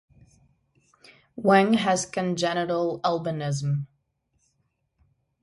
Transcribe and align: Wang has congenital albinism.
Wang 1.35 1.73
has 1.73 2.07
congenital 2.07 2.99
albinism. 3.01 3.85